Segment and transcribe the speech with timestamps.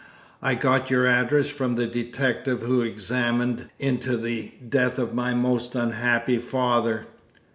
[0.41, 5.75] I got your address from the detective who examined into the death of my most
[5.75, 7.05] unhappy father."